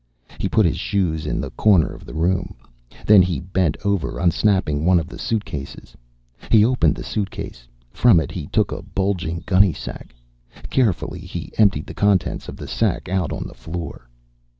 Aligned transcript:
He 0.39 0.49
put 0.49 0.65
his 0.65 0.77
shoes 0.79 1.27
in 1.27 1.39
the 1.39 1.51
corner 1.51 1.93
of 1.93 2.05
the 2.07 2.15
room. 2.15 2.55
Then 3.05 3.21
he 3.21 3.39
bent 3.39 3.77
over, 3.85 4.17
unsnapping 4.17 4.83
one 4.83 4.99
of 4.99 5.05
the 5.07 5.19
suitcases. 5.19 5.95
He 6.49 6.65
opened 6.65 6.95
the 6.95 7.03
suitcase. 7.03 7.67
From 7.91 8.19
it 8.19 8.31
he 8.31 8.47
took 8.47 8.71
a 8.71 8.81
bulging 8.81 9.43
gunnysack. 9.45 10.15
Carefully, 10.71 11.19
he 11.19 11.51
emptied 11.59 11.85
the 11.85 11.93
contents 11.93 12.49
of 12.49 12.57
the 12.57 12.67
sack 12.67 13.09
out 13.09 13.31
on 13.31 13.47
the 13.47 13.53
floor. 13.53 14.09